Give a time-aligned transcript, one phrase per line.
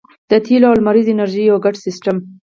[0.29, 2.17] د تیلو او لمریزې انرژۍ یو ګډ سیستم